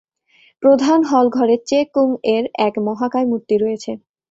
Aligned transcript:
প্রধান 0.63 0.99
হল 1.03 1.25
ঘরে 1.37 1.55
Che 1.69 1.79
Kung 1.93 2.09
এর 2.35 2.43
এক 2.67 2.73
মহাকায় 2.87 3.27
মূর্তি 3.31 3.55
রয়েছে। 3.57 3.91